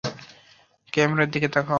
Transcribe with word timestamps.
ক্যামেরার 0.93 1.29
দিকে 1.29 1.47
তাকাও। 1.47 1.69